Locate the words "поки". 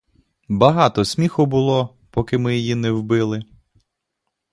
2.09-2.37